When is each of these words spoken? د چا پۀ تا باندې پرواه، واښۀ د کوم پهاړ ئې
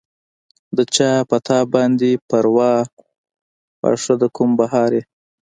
د 0.77 0.79
چا 0.95 1.11
پۀ 1.29 1.37
تا 1.47 1.59
باندې 1.73 2.11
پرواه، 2.29 2.81
واښۀ 3.81 4.15
د 4.21 4.23
کوم 4.35 4.49
پهاړ 4.59 4.91
ئې 4.97 5.01